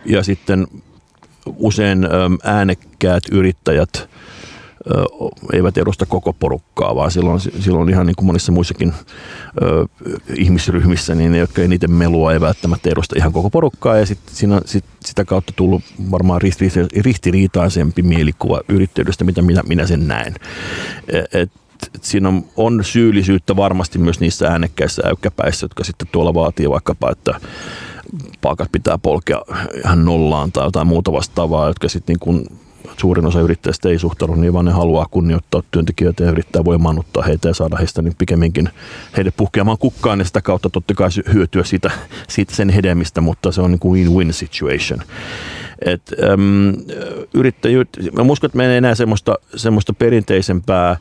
[0.05, 0.67] ja sitten
[1.57, 2.09] usein
[2.45, 4.09] äänekkäät yrittäjät
[5.53, 8.95] eivät edusta koko porukkaa, vaan silloin, silloin ihan niin kuin monissa muissakin
[9.63, 9.87] ö,
[10.37, 14.61] ihmisryhmissä, niin ne, jotka eniten melua, ei välttämättä edusta ihan koko porukkaa, ja sit, siinä,
[14.65, 16.41] sit, sitä kautta tullut varmaan
[16.97, 20.35] ristiriitaisempi mielikuva yrittäjyydestä, mitä minä, minä sen näen.
[21.33, 21.53] Et,
[21.95, 27.11] et siinä on, on syyllisyyttä varmasti myös niissä äänekkäissä äykkäpäissä, jotka sitten tuolla vaatii vaikkapa,
[27.11, 27.41] että
[28.41, 29.43] palkat pitää polkea
[29.85, 32.47] ihan nollaan tai jotain muuta vastaavaa, jotka sitten niin kuin
[32.97, 37.49] suurin osa yrittäjistä ei suhtaudu niin, vaan ne haluaa kunnioittaa työntekijöitä ja yrittää voimaannuttaa heitä
[37.49, 38.69] ja saada heistä niin pikemminkin
[39.17, 41.91] heille puhkeamaan kukkaan ja sitä kautta totta kai hyötyä siitä,
[42.29, 45.03] siitä sen hedelmistä, mutta se on niin kuin win-win situation.
[45.87, 46.75] Et, äm,
[47.35, 50.97] yrittäjyt, mä uskon, että meillä ei enää semmoista, semmoista perinteisempää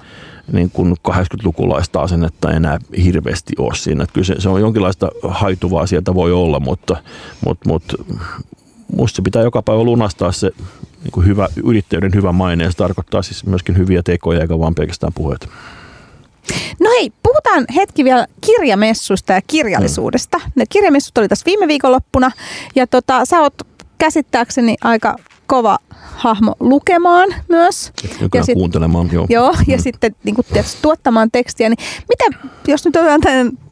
[0.51, 4.03] niin kuin 80-lukulaista asennetta enää hirveästi ole siinä.
[4.03, 6.97] Että kyllä se, se, on jonkinlaista haituvaa sieltä voi olla, mutta,
[7.45, 7.95] mutta, mutta
[8.95, 10.51] musta se pitää joka päivä lunastaa se
[11.03, 14.75] niin kuin hyvä, yrittäjyyden hyvä maine ja se tarkoittaa siis myöskin hyviä tekoja eikä vaan
[14.75, 15.47] pelkästään puheita.
[16.79, 20.37] No hei, puhutaan hetki vielä kirjamessuista ja kirjallisuudesta.
[20.37, 20.51] Mm.
[20.55, 22.31] Ne kirjamessut oli tässä viime viikonloppuna
[22.75, 23.53] ja tota, sä oot
[24.01, 25.15] käsittääkseni aika
[25.47, 27.91] kova hahmo lukemaan myös.
[28.33, 29.25] Ja sit, kuuntelemaan, joo.
[29.29, 29.83] Joo, ja mm.
[29.83, 31.69] sitten niin kuin, tietysti, tuottamaan tekstiä.
[31.69, 31.77] Niin
[32.09, 33.03] mitä, jos nyt on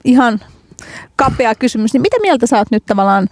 [0.06, 0.39] ihan
[1.15, 3.28] kapea kysymys, niin mitä mieltä sä oot nyt tavallaan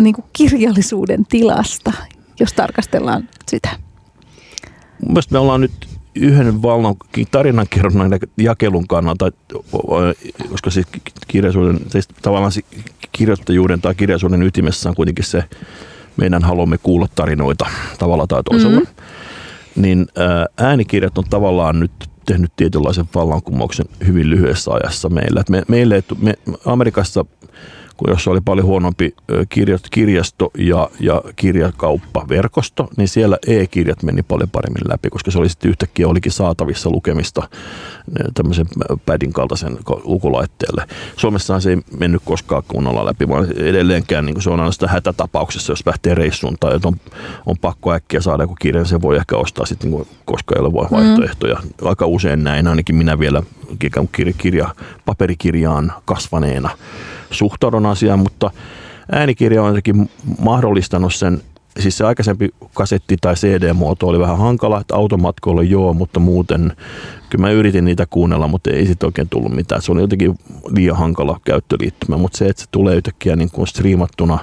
[0.00, 1.92] niin kuin kirjallisuuden tilasta,
[2.40, 3.68] jos tarkastellaan sitä?
[5.06, 6.96] Mielestäni me ollaan nyt yhden vallan
[7.30, 9.32] tarinankerronnan jakelun kannalta,
[10.50, 10.86] koska siis
[11.28, 12.52] kirjallisuuden, siis tavallaan
[13.12, 15.44] kirjoittajuuden tai kirjallisuuden ytimessä on kuitenkin se
[16.16, 17.66] meidän haluamme kuulla tarinoita
[17.98, 19.82] tavalla tai toisella, mm-hmm.
[19.82, 20.06] niin
[20.56, 21.92] äänikirjat on tavallaan nyt
[22.26, 25.40] tehnyt tietynlaisen vallankumouksen hyvin lyhyessä ajassa meillä.
[25.40, 26.34] Et me, meille, me,
[26.66, 27.24] Amerikassa
[27.96, 29.14] kun jos oli paljon huonompi
[29.90, 35.68] kirjasto ja, ja kirjakauppaverkosto, niin siellä e-kirjat meni paljon paremmin läpi, koska se oli sitten
[35.68, 37.48] yhtäkkiä olikin saatavissa lukemista
[38.34, 38.66] tämmöisen
[39.06, 40.86] pädin kaltaisen lukulaitteelle.
[41.16, 45.72] Suomessahan se ei mennyt koskaan kunnolla läpi, vaan edelleenkään niin se on aina sitä hätätapauksessa,
[45.72, 46.96] jos lähtee reissuun tai on,
[47.46, 50.60] on pakko äkkiä saada joku kirja, niin se voi ehkä ostaa sitten, niin koska ei
[50.60, 51.56] ole vaihtoehtoja.
[51.62, 51.88] Mm.
[51.88, 53.42] Aika usein näin, ainakin minä vielä
[53.78, 54.68] kirja, kirja,
[55.04, 56.70] paperikirjaan kasvaneena
[57.30, 58.50] suhtaudun asiaan, mutta
[59.12, 61.40] äänikirja on jotenkin mahdollistanut sen
[61.80, 66.72] siis se aikaisempi kasetti- tai CD-muoto oli vähän hankala, että automatkoilla joo, mutta muuten
[67.30, 69.82] kyllä mä yritin niitä kuunnella, mutta ei sitten oikein tullut mitään.
[69.82, 74.38] Se oli jotenkin liian hankala käyttöliittymä, mutta se, että se tulee yhtäkkiä niin kuin striimattuna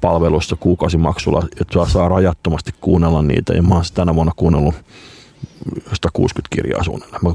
[0.00, 4.74] palvelussa kuukausimaksulla, että saa rajattomasti kuunnella niitä, ja mä oon tänä vuonna kuunnellut
[5.92, 7.20] 160 kirjaa suunnilleen.
[7.24, 7.30] Mä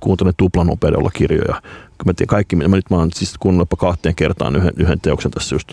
[0.00, 1.62] kuuntelen tuplanopeudella kirjoja.
[2.04, 5.54] Mä tiedän kaikki, mä nyt mä oon siis kuunnellut kahteen kertaan yhden, yhden teoksen tässä
[5.54, 5.72] just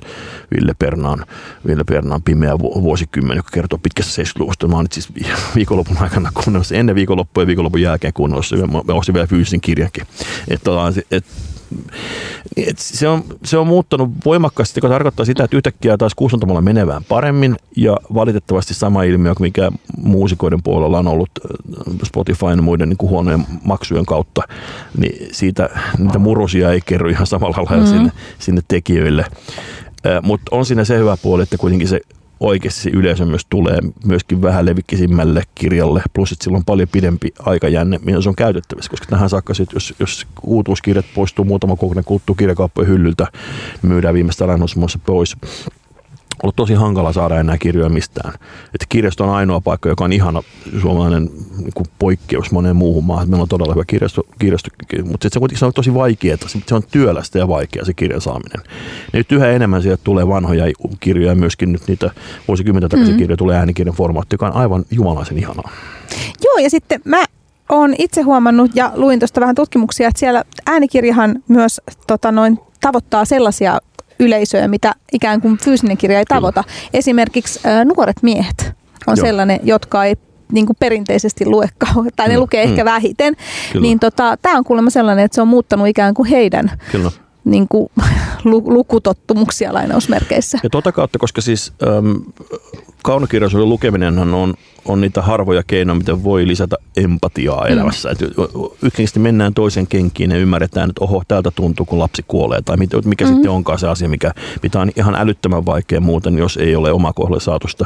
[0.51, 1.25] Ville Pernaan,
[1.67, 4.67] Ville Pernaan Pimeä vuosikymmen, joka kertoo pitkästä 70-luvusta.
[4.67, 5.09] Mä oon nyt siis
[5.55, 8.45] viikonlopun aikana kuunnellut ennen viikonloppua ja viikonlopun jälkeen kuunnellut
[8.87, 10.03] Mä ostin vielä fyysisen kirjankin.
[10.47, 11.25] Että et, et
[12.77, 17.55] se, on, se on muuttanut voimakkaasti, joka tarkoittaa sitä, että yhtäkkiä taas kustantamolla menevään paremmin
[17.77, 23.09] ja valitettavasti sama ilmiö, mikä muusikoiden puolella on ollut äh, Spotify ja muiden niin kuin
[23.09, 24.41] huonojen maksujen kautta,
[24.97, 27.97] niin siitä niitä murusia ei kerro ihan samalla lailla mm-hmm.
[27.97, 29.25] sinne, sinne tekijöille.
[30.05, 32.01] Äh, Mutta on siinä se hyvä puoli, että kuitenkin se
[32.39, 37.33] oikeasti se yleisö myös tulee myöskin vähän levikkisimmälle kirjalle, plus että sillä on paljon pidempi
[37.39, 42.03] aikajänne, mihin se on käytettävissä, koska tähän saakka sit, jos, jos uutuuskirjat poistuu muutama kokoinen
[42.03, 43.27] kulttuu kirjakauppojen hyllyltä,
[43.81, 45.35] myydään viimeistä lainausmuodossa pois
[46.43, 48.33] ollut tosi hankala saada enää kirjoja mistään.
[48.65, 50.43] Että kirjasto on ainoa paikka, joka on ihana
[50.81, 53.29] suomalainen niin kuin poikkeus moneen muuhun maahan.
[53.29, 54.69] Meillä on todella hyvä kirjasto, kirjasto
[55.03, 56.37] mutta se kuitenkin on tosi vaikeaa.
[56.67, 58.61] Se on työlästä ja vaikea se kirjan saaminen.
[59.13, 60.65] Ja nyt yhä enemmän sieltä tulee vanhoja
[60.99, 62.11] kirjoja, myöskin nyt niitä
[62.47, 63.19] vuosikymmentä takaisin mm-hmm.
[63.19, 65.71] kirjoja tulee äänikirjan formaatti, joka on aivan jumalaisen ihanaa.
[66.43, 67.25] Joo, ja sitten mä
[67.69, 73.25] olen itse huomannut ja luin tuosta vähän tutkimuksia, että siellä äänikirjahan myös tota noin, tavoittaa
[73.25, 73.79] sellaisia
[74.19, 76.63] yleisöä, mitä ikään kuin fyysinen kirja ei tavoita.
[76.63, 76.89] Kyllä.
[76.93, 78.73] Esimerkiksi ä, nuoret miehet
[79.07, 79.25] on Joo.
[79.25, 80.15] sellainen, jotka ei
[80.51, 81.69] niin kuin perinteisesti lue
[82.15, 82.39] tai ne mm.
[82.39, 82.85] lukee ehkä mm.
[82.85, 83.35] vähiten.
[83.71, 83.83] Kyllä.
[83.83, 87.11] Niin tota, tämä on kuulemma sellainen, että se on muuttanut ikään kuin heidän Kyllä.
[87.45, 87.89] Niin kuin,
[88.45, 90.59] lukutottumuksia lainausmerkeissä.
[90.63, 92.21] Ja tuota kautta, koska siis äm,
[93.03, 94.53] kaunokirjallisuuden lukeminen on
[94.85, 97.71] on niitä harvoja keinoja, miten voi lisätä empatiaa mm.
[97.73, 98.09] elämässä.
[98.09, 98.15] Mm.
[98.15, 103.25] Yksinkertaisesti mennään toisen kenkiin ja ymmärretään, että oho, täältä tuntuu, kun lapsi kuolee, tai mikä
[103.25, 103.33] mm.
[103.33, 104.31] sitten onkaan se asia, mikä,
[104.63, 107.85] mitä on ihan älyttömän vaikea muuten, jos ei ole oma kohdalle saatusta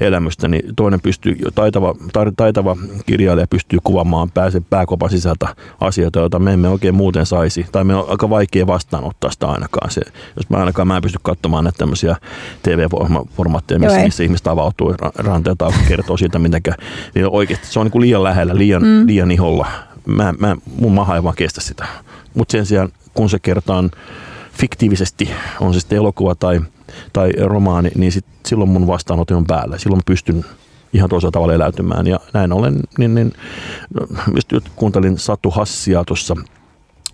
[0.00, 1.94] elämystä, niin toinen pystyy, taitava,
[2.36, 7.84] taitava kirjailija pystyy kuvaamaan pääse pääkopan sisältä asioita, joita me emme oikein muuten saisi, tai
[7.84, 9.90] me on aika vaikea vastaanottaa sitä ainakaan.
[9.90, 10.00] Se,
[10.36, 12.16] jos mä ainakaan mä en pysty katsomaan näitä tämmöisiä
[12.62, 16.76] TV-formaatteja, missä, missä ihmiset avautuu ranteelta kertoo siitä mitenkään.
[17.14, 19.06] Niin oikeasti se on niin kuin liian lähellä, liian, mm.
[19.06, 19.66] liian iholla.
[20.06, 21.86] Mä, mä, mun maha ei vaan kestä sitä.
[22.34, 23.90] Mutta sen sijaan, kun se kertaan
[24.52, 26.60] fiktiivisesti, on se sitten elokuva tai,
[27.12, 29.78] tai romaani, niin sit, silloin mun vastaanotin on päällä.
[29.78, 30.44] Silloin pystyn
[30.92, 32.06] ihan toisella tavalla eläytymään.
[32.06, 33.32] Ja näin ollen, niin, niin
[34.34, 36.36] just kuuntelin Satu Hassia tuossa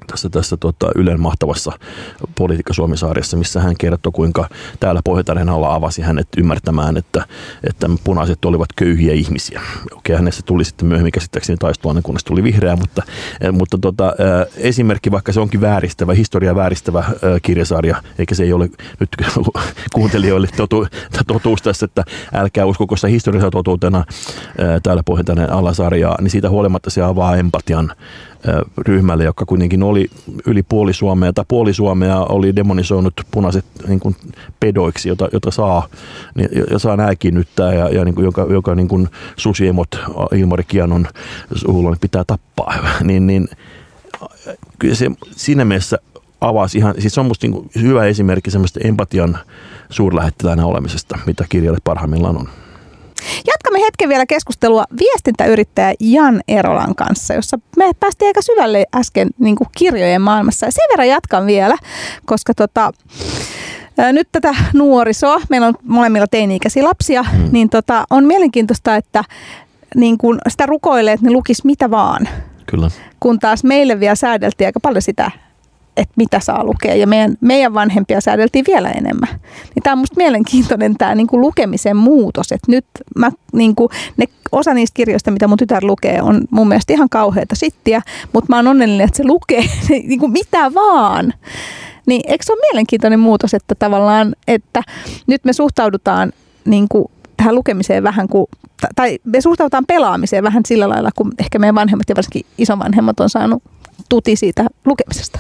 [0.07, 1.73] tässä, tässä tota, Ylen mahtavassa
[2.39, 4.49] politiikka Suomisarjassa, missä hän kertoi, kuinka
[4.81, 7.27] täällä Pohjoitarjan alla avasi hänet ymmärtämään, että,
[7.69, 9.61] että punaiset olivat köyhiä ihmisiä.
[9.97, 13.03] Okei, hänessä tuli sitten myöhemmin käsittääkseni taistelua, kunnes tuli vihreä, mutta,
[13.53, 14.13] mutta tota,
[14.57, 17.05] esimerkki, vaikka se onkin vääristävä, historia vääristävä
[17.43, 18.69] kirjasarja, eikä se ei ole
[19.01, 19.11] nyt
[19.95, 20.87] kuuntelijoille totu,
[21.27, 24.05] totuus tässä, että älkää uskoko sitä historiassa totuutena
[24.83, 27.93] täällä Pohjoitarjan alasarjaa, niin siitä huolimatta se avaa empatian
[28.79, 30.11] ryhmälle, joka kuitenkin oli
[30.47, 34.17] yli puoli Suomea, tai puoli Suomea oli demonisoinut punaiset niin kuin
[34.61, 35.89] pedoiksi, jota, jota saa,
[36.35, 39.89] niin, ja saa nääkiinnyttää, ja, ja niin kuin, joka, joka niin kuin susiemot
[40.35, 41.07] Ilmari Kianon
[41.55, 42.75] suulla niin pitää tappaa.
[43.03, 43.49] niin, niin
[44.79, 45.99] kyllä se siinä mielessä
[46.41, 49.39] avasi ihan, siis se on musta niin hyvä esimerkki semmoista empatian
[49.91, 52.49] suurlähettiläänä olemisesta, mitä kirjalle parhaimmillaan on.
[53.47, 59.57] Jatkamme hetken vielä keskustelua viestintäyrittäjä Jan Erolan kanssa, jossa me päästiin aika syvälle äsken niin
[59.57, 60.67] kuin kirjojen maailmassa.
[60.67, 61.77] Ja sen verran jatkan vielä,
[62.25, 62.93] koska tota,
[64.13, 67.49] nyt tätä nuorisoa, meillä on molemmilla teini-ikäisiä lapsia, hmm.
[67.53, 69.25] niin tota, on mielenkiintoista, että
[69.95, 72.29] niin kun sitä rukoilee, että ne lukis mitä vaan.
[72.67, 72.91] Kyllä.
[73.21, 75.31] Kun taas meille vielä säädeltiin aika paljon sitä,
[75.97, 76.95] että mitä saa lukea.
[76.95, 79.29] Ja meidän, meidän vanhempia säädeltiin vielä enemmän.
[79.75, 82.53] Niin tämä on minusta mielenkiintoinen tämä niin kuin lukemisen muutos.
[82.53, 86.69] Että nyt mä, niin kuin, ne, osa niistä kirjoista, mitä mun tytär lukee, on mun
[86.69, 88.03] mielestä ihan kauheita sittiä.
[88.33, 91.33] Mutta mä oon onnellinen, että se lukee niin kuin mitä vaan.
[92.07, 94.83] Niin eikö se ole mielenkiintoinen muutos, että tavallaan, että
[95.27, 96.33] nyt me suhtaudutaan
[96.65, 97.05] niin kuin
[97.37, 98.47] tähän lukemiseen vähän kuin,
[98.95, 103.31] tai me suhtaudutaan pelaamiseen vähän sillä lailla, kun ehkä meidän vanhemmat ja varsinkin isovanhemmat on
[103.31, 103.63] saanut
[104.09, 105.39] tuti siitä lukemisesta.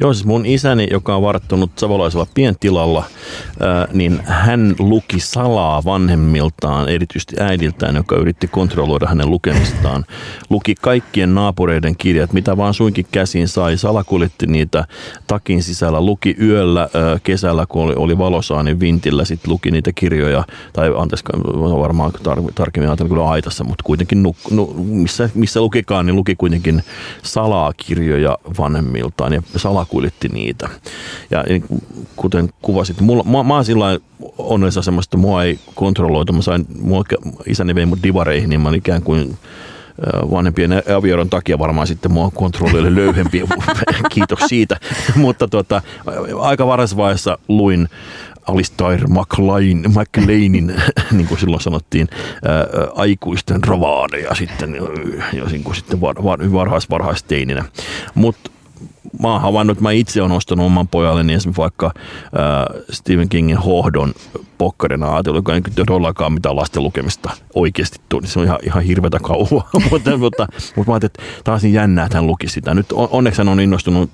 [0.00, 3.04] Joo, siis mun isäni, joka on varttunut savolaisella pientilalla,
[3.92, 10.04] niin hän luki salaa vanhemmiltaan, erityisesti äidiltään, joka yritti kontrolloida hänen lukemistaan.
[10.50, 14.84] Luki kaikkien naapureiden kirjat, mitä vaan suinkin käsiin sai, salakuljetti niitä
[15.26, 16.88] takin sisällä, luki yöllä
[17.22, 21.24] kesällä, kun oli, oli valosaani vintillä, sitten luki niitä kirjoja, tai anteeksi,
[21.80, 26.34] varmaan tar- tarkemmin ajatella kyllä aitassa, mutta kuitenkin nuk, nu, missä, missä lukikaan, niin luki
[26.34, 26.82] kuitenkin
[27.22, 29.32] salaa kirjoja vanhemmiltaan.
[29.32, 29.42] Ja
[29.82, 30.68] salakuljetti niitä.
[31.30, 31.64] Ja niin
[32.16, 33.98] kuten kuvasit, mulla, mä, mä oon sillä
[34.38, 36.32] onnellisessa asemassa, että mua ei kontrolloitu.
[36.32, 37.04] Mä sain, mua,
[37.46, 39.38] isäni vei mut divareihin, niin mä olin ikään kuin
[40.30, 43.44] vanhempien avioron takia varmaan sitten mua kontrolloille löyhempi.
[44.14, 44.76] Kiitos siitä.
[45.16, 45.82] Mutta tuota,
[46.40, 47.88] aika varhaisessa luin
[48.46, 50.74] Alistair McLean, McLeanin,
[51.16, 54.76] niin kuin silloin sanottiin, ää, aikuisten rovaaneja sitten,
[55.32, 57.64] ja niin kuin sitten var, var, varhais, varhaisteininä.
[58.14, 58.50] Mutta
[59.22, 63.56] mä oon havainnut, että mä itse olen ostanut oman pojalleni esimerkiksi vaikka äh, Stephen Kingin
[63.56, 64.14] hohdon
[64.58, 68.26] pokkarina ajatellut, joka ei todellakaan mitään lasten lukemista oikeasti tuli.
[68.26, 72.04] Se on ihan, ihan hirveätä kauhua, mutta, mutta, mutta mä ajattelin, että taas niin jännää,
[72.04, 72.74] että hän luki sitä.
[72.74, 74.10] Nyt on, onneksi hän on innostunut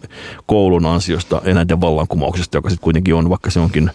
[0.47, 3.91] koulun ansiosta eläinten vallankumouksesta, joka sitten kuitenkin on, vaikka se onkin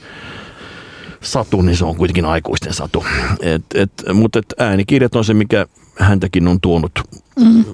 [1.22, 3.06] satu, niin se on kuitenkin aikuisten satu.
[3.40, 5.66] Et, et, mutta et äänikirjat on se, mikä
[6.00, 6.92] häntäkin on tuonut,
[7.40, 7.66] mm.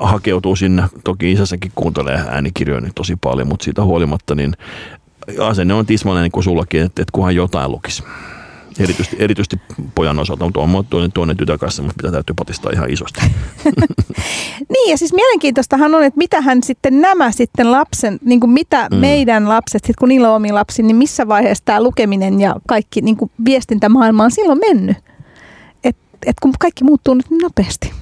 [0.00, 0.82] Hakeutuu sinne.
[1.04, 4.54] Toki isässäkin kuuntelee äänikirjoja nyt tosi paljon, mutta siitä huolimatta niin
[5.40, 8.02] asenne on tismalleen niin kuin sullakin, että, että kunhan jotain lukisi.
[8.80, 9.60] Erityisesti, erityisesti
[9.94, 13.20] pojan osalta, mutta on toinen, toinen tytär kanssa, mutta pitää täytyy patistaa ihan isosti.
[14.72, 18.88] niin ja siis mielenkiintoistahan on, että mitä hän sitten nämä sitten lapsen, niin kuin mitä
[18.90, 18.96] mm.
[18.96, 23.00] meidän lapset, sit kun niillä on omia lapsia, niin missä vaiheessa tämä lukeminen ja kaikki
[23.00, 24.96] niin kuin viestintämaailma on silloin mennyt?
[25.84, 27.92] Että et kun kaikki muuttuu nyt niin nopeasti.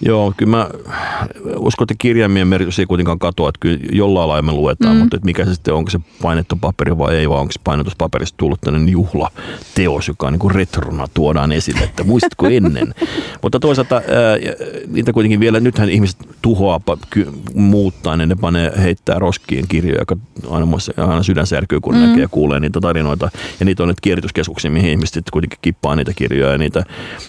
[0.00, 0.68] Joo, kyllä mä
[1.56, 5.00] uskon, että kirjaimien merkitys ei kuitenkaan katoa, että kyllä jollain lailla me luetaan, mm.
[5.00, 8.36] mutta että mikä se sitten, onko se painettu paperi vai ei, vai onko se painetuspaperista
[8.36, 12.94] tullut tämmöinen juhlateos, joka niin kuin retrona tuodaan esille, että muistatko ennen.
[13.42, 14.02] mutta toisaalta ää,
[14.86, 16.80] niitä kuitenkin vielä, nythän ihmiset tuhoaa,
[17.10, 20.16] ky, muuttaa, niin ne panee, heittää roskien kirjoja, joka
[20.50, 22.00] aina, aina sydän särkyy, kun mm.
[22.00, 23.30] näkee ja kuulee niitä tarinoita.
[23.60, 26.84] Ja niitä on nyt kierrätyskeskuksia, mihin ihmiset kuitenkin kippaa niitä kirjoja ja niitä.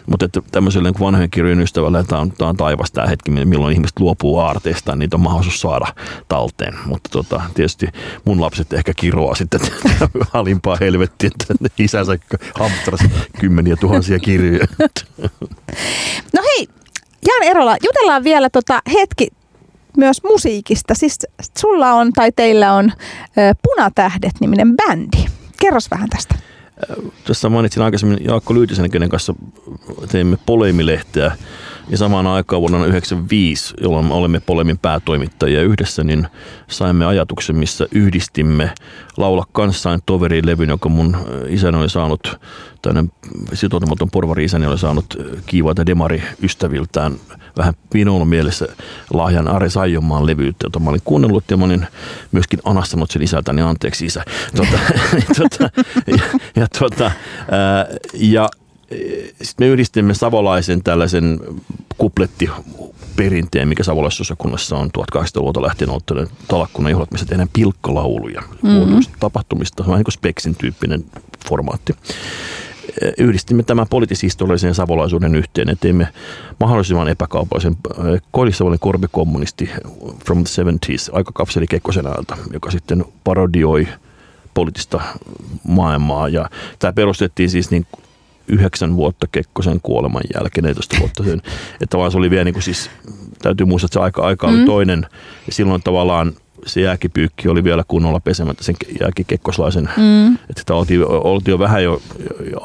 [0.05, 3.73] Mutta että tämmöiselle niin vanhojen kirjojen ystävälle, tämä on, tämä on taivas tämä hetki, milloin
[3.73, 5.87] ihmiset luopuu aarteista, niin niitä on mahdollisuus saada
[6.27, 6.73] talteen.
[6.85, 7.87] Mutta tota, tietysti
[8.25, 9.59] mun lapset ehkä kiroaa sitten
[10.33, 12.17] alimpaa helvettiä, että isänsä
[12.59, 14.67] hamstrasi kymmeniä tuhansia kirjoja.
[16.33, 16.67] No hei,
[17.27, 19.27] Jan Erola, jutellaan vielä tota hetki
[19.97, 20.93] myös musiikista.
[20.95, 21.19] Siis
[21.57, 22.91] sulla on tai teillä on
[23.63, 25.25] Punatähdet-niminen bändi.
[25.61, 26.35] Kerros vähän tästä.
[27.25, 29.33] Tuossa mainitsin aikaisemmin Jaakko Lyytisen, kenen kanssa
[30.11, 31.31] teimme poleimilehteä
[31.89, 36.27] Ja samaan aikaan vuonna 1995, jolloin olemme Polemin päätoimittajia yhdessä, niin
[36.67, 38.71] saimme ajatuksen, missä yhdistimme
[39.17, 41.17] Laula kanssain toverilevyn, jonka mun
[41.47, 42.39] isäni oli saanut,
[42.81, 43.11] tämmöinen
[43.53, 45.05] sitoutumaton porvari isäni oli saanut
[45.45, 47.15] kiivaita demari-ystäviltään
[47.57, 48.67] vähän minun mielessä
[49.13, 51.87] lahjan Ari Saijonmaan levyyttä, jota mä olin kuunnellut ja mä olin
[52.31, 54.23] myöskin anastanut sen isältäni anteeksi isä.
[54.55, 54.79] Tuota,
[55.37, 55.69] tuota,
[56.07, 57.11] ja, ja, tuota,
[57.51, 58.49] ää, ja
[59.41, 61.39] sitten me yhdistimme savolaisen tällaisen
[61.97, 62.49] kupletti
[63.15, 66.11] perinteen, mikä savolaisessa kunnassa on 1800-luvulta lähtien ollut
[66.47, 68.99] talakkunnan juhlat, missä tehdään pilkkalauluja mm-hmm.
[69.19, 69.83] tapahtumista.
[69.83, 71.05] Vähän niin kuin Speksin tyyppinen
[71.49, 71.95] formaatti
[73.17, 76.07] yhdistimme tämän poliittishistoriallisen savolaisuuden yhteen ja teimme
[76.59, 77.77] mahdollisimman epäkaupallisen
[78.31, 79.69] koillissavolin korpikommunisti
[80.25, 83.87] from the 70s, aikakapseli Kekkosen ajalta, joka sitten parodioi
[84.53, 85.01] poliittista
[85.67, 86.29] maailmaa.
[86.29, 87.87] Ja tämä perustettiin siis niin
[88.47, 91.41] yhdeksän vuotta Kekkosen kuoleman jälkeen, 14 vuotta sen,
[91.81, 92.89] että vaan se oli vielä niin kuin siis,
[93.41, 94.65] täytyy muistaa, että se aika, aika oli mm.
[94.65, 95.05] toinen,
[95.47, 96.33] ja silloin tavallaan
[96.65, 99.89] se jääkipyykki oli vielä kunnolla pesemättä sen jääkikekkoslaisen.
[99.97, 100.33] Mm.
[100.33, 102.01] Että sitä oltiin, oltiin jo vähän jo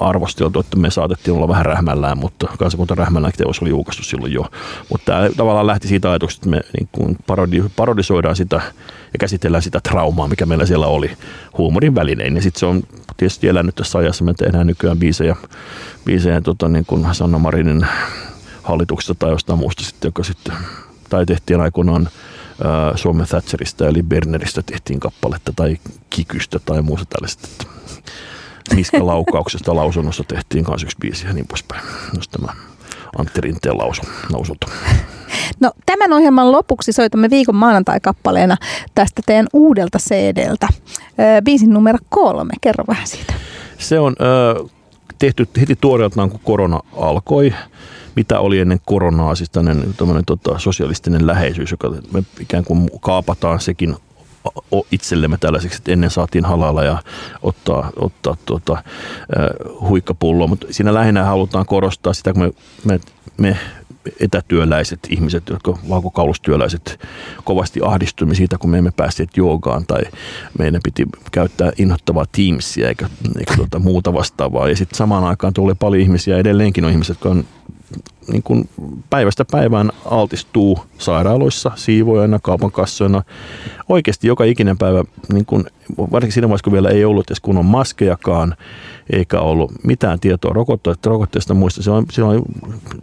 [0.00, 4.46] arvosteltu, että me saatettiin olla vähän rähmällään, mutta kansakunta rähmällään teos oli julkaistu silloin jo.
[4.90, 8.62] Mutta tämä tavallaan lähti siitä ajatuksesta, että me niin kuin parodi, parodisoidaan sitä
[9.12, 11.16] ja käsitellään sitä traumaa, mikä meillä siellä oli
[11.58, 12.36] huumorin välinein.
[12.36, 12.82] Ja sitten se on
[13.16, 14.24] tietysti elänyt tässä ajassa.
[14.24, 15.36] Me tehdään nykyään biisejä,
[16.04, 17.86] biisejä tota, niin kuin Sanna Marinin
[18.62, 20.54] hallituksesta tai jostain muusta sitten, joka sitten,
[21.08, 22.08] tai tehtiin aikoinaan
[22.94, 25.76] Suomen Thatcherista eli Berneristä tehtiin kappaletta tai
[26.10, 27.48] Kikystä tai muusta tällaista.
[28.74, 31.82] Niskalaukauksesta lausunnossa tehtiin myös yksi biisi ja niin poispäin.
[32.16, 32.52] Jos tämä
[33.18, 34.66] Antti Rinteen lausu, lausunto.
[35.60, 38.56] No, tämän ohjelman lopuksi soitamme viikon maanantai-kappaleena
[38.94, 40.68] tästä teidän uudelta CD-ltä.
[41.44, 42.52] Biisin numero kolme.
[42.60, 43.34] Kerro vähän siitä.
[43.78, 44.70] Se on äh,
[45.18, 47.54] tehty heti tuoreeltaan, kun korona alkoi
[48.16, 53.96] mitä oli ennen koronaa, siis tämmöinen tota, sosialistinen läheisyys, joka me ikään kuin kaapataan sekin
[54.92, 57.02] itsellemme tällaiseksi, että ennen saatiin halalla ja
[57.42, 58.82] ottaa, ottaa tuota,
[59.80, 62.50] huikkapulloa, mutta siinä lähinnä halutaan korostaa sitä, kun me,
[62.84, 63.00] me,
[63.36, 63.56] me
[64.20, 67.00] etätyöläiset ihmiset, jotka valkokaulustyöläiset
[67.44, 70.02] kovasti ahdistuimme siitä, kun me emme päässeet joogaan tai
[70.58, 73.08] meidän piti käyttää inhottavaa Teamsia eikä,
[73.38, 74.68] eikä tuota muuta vastaavaa.
[74.68, 77.44] Ja sitten samaan aikaan tuli paljon ihmisiä, edelleenkin on ihmiset, jotka on
[78.32, 78.68] niin kuin
[79.10, 83.22] päivästä päivään altistuu sairaaloissa, siivoojana, kaupan kassoina.
[83.88, 85.64] Oikeasti joka ikinen päivä, niin kuin,
[85.98, 88.54] varsinkin siinä vaiheessa, kun vielä ei ollut edes kunnon maskejakaan,
[89.12, 91.92] eikä ollut mitään tietoa rokotteesta, rokotteesta muista.
[91.92, 92.44] On, on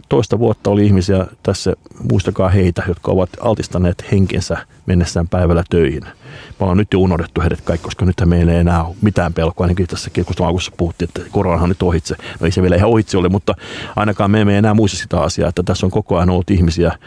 [0.08, 1.74] toista vuotta oli ihmisiä tässä,
[2.10, 6.04] muistakaa heitä, jotka ovat altistaneet henkensä mennessään päivällä töihin.
[6.04, 9.64] Me ollaan nyt jo unohdettu heidät kaikki, koska nyt meillä ei enää ole mitään pelkoa.
[9.64, 12.16] Ainakin tässä keskustelun alussa puhuttiin, että koronahan on nyt ohitse.
[12.40, 13.54] No ei se vielä ihan ohitse ole, mutta
[13.96, 16.98] ainakaan me emme enää muista sitä asiaa, että tässä on koko ajan ollut ihmisiä,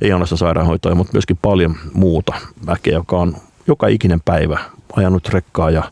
[0.00, 2.34] ei ainoastaan sairaanhoitoja, mutta myöskin paljon muuta
[2.66, 4.58] väkeä, joka on joka ikinen päivä
[4.96, 5.82] ajanut rekkaa ja,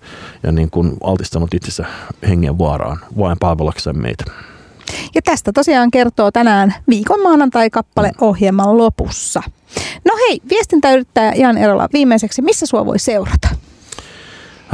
[0.42, 1.84] ja niin kuin altistanut itsensä
[2.28, 4.24] hengen vaaraan vain palvelakseen meitä.
[5.14, 9.42] Ja tästä tosiaan kertoo tänään viikon maanantai-kappale ohjelman lopussa.
[10.04, 13.48] No hei, viestintäyrittäjä Jan Erola viimeiseksi, missä sua voi seurata?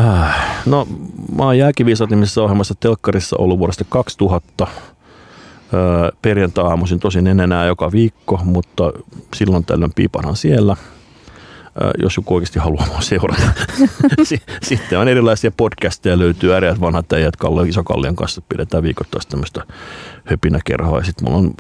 [0.01, 0.89] Äh, no,
[1.37, 4.67] mä oon jääkiviisat nimisessä ohjelmassa telkkarissa ollut vuodesta 2000.
[6.23, 8.93] Perjantai-aamuisin tosin en enää joka viikko, mutta
[9.35, 10.77] silloin tällöin piipanhan siellä–
[12.03, 13.43] jos joku oikeasti haluaa mua seurata.
[14.63, 19.65] Sitten on erilaisia podcasteja, löytyy äreät vanhat äijät Kalle Isokallion kanssa, pidetään viikoittaista tämmöistä
[20.25, 21.03] höpinäkerhoa.
[21.03, 21.55] Sitten mulla on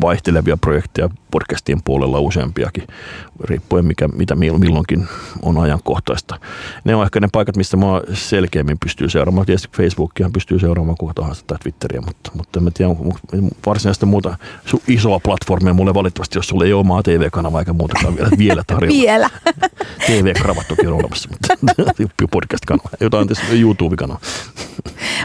[0.00, 2.84] vaihtelevia projekteja podcastien puolella useampiakin,
[3.44, 5.08] riippuen mikä, mitä milloinkin
[5.42, 6.38] on ajankohtaista.
[6.84, 9.46] Ne on ehkä ne paikat, mistä mä selkeämmin pystyy seuraamaan.
[9.46, 12.92] Tietysti Facebookia pystyy seuraamaan kuka tahansa tai Twitteriä, mutta, mutta en tiedä,
[13.66, 14.36] varsinaista muuta
[14.88, 18.98] isoa platformia mulle valitettavasti, jos sulla ei ole omaa TV-kanavaa eikä muutakaan vielä, vielä tarjolla.
[19.02, 19.30] vielä.
[20.06, 21.72] TV-kravattokin on olemassa, mutta
[22.34, 23.28] podcast-kanava, jotain
[23.60, 24.20] YouTube-kanava.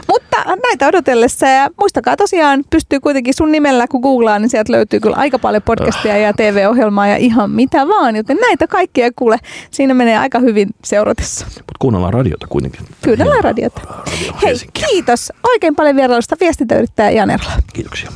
[0.08, 5.00] mutta näitä odotellessa ja muistakaa tosiaan, pystyy kuitenkin sun nimellä, kun googlaa, niin sieltä löytyy
[5.00, 5.62] kyllä aika paljon
[6.02, 9.36] podcastia ja TV-ohjelmaa ja ihan mitä vaan, joten näitä kaikkia kuule,
[9.70, 11.46] siinä menee aika hyvin seuratessa.
[11.46, 12.86] Mutta kuunnellaan radiota kuitenkin.
[13.04, 13.80] Kuunnellaan radiota.
[13.86, 17.52] Radio Hei, kiitos oikein paljon vierailusta viestintäyrittäjä Janerla.
[17.72, 18.10] Kiitoksia.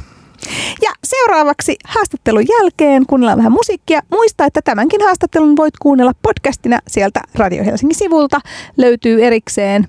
[0.83, 4.01] Ja seuraavaksi haastattelun jälkeen kuunnellaan vähän musiikkia.
[4.11, 8.41] Muista, että tämänkin haastattelun voit kuunnella podcastina sieltä Radio Helsingin sivulta.
[8.77, 9.89] Löytyy erikseen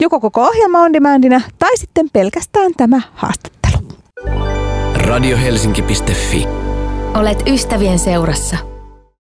[0.00, 3.78] joko koko ohjelma on demandina tai sitten pelkästään tämä haastattelu.
[4.94, 6.71] Radiohelsinki.fi.
[7.14, 8.71] Olet ystävien seurassa.